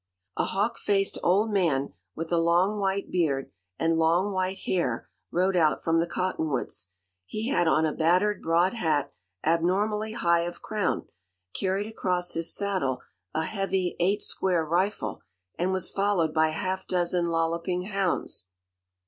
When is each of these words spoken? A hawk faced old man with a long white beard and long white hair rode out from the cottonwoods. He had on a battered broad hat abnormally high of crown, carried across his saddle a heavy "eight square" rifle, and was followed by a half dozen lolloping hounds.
A 0.35 0.45
hawk 0.45 0.79
faced 0.79 1.19
old 1.21 1.51
man 1.51 1.93
with 2.15 2.31
a 2.31 2.39
long 2.39 2.79
white 2.79 3.11
beard 3.11 3.51
and 3.77 3.99
long 3.99 4.31
white 4.33 4.57
hair 4.65 5.07
rode 5.29 5.55
out 5.55 5.83
from 5.83 5.99
the 5.99 6.07
cottonwoods. 6.07 6.89
He 7.27 7.49
had 7.49 7.67
on 7.67 7.85
a 7.85 7.93
battered 7.93 8.41
broad 8.41 8.73
hat 8.73 9.13
abnormally 9.43 10.13
high 10.13 10.39
of 10.45 10.59
crown, 10.59 11.07
carried 11.53 11.85
across 11.85 12.33
his 12.33 12.51
saddle 12.51 13.03
a 13.35 13.43
heavy 13.43 13.95
"eight 13.99 14.23
square" 14.23 14.65
rifle, 14.65 15.21
and 15.59 15.71
was 15.71 15.91
followed 15.91 16.33
by 16.33 16.47
a 16.47 16.51
half 16.53 16.87
dozen 16.87 17.27
lolloping 17.27 17.83
hounds. 17.83 18.47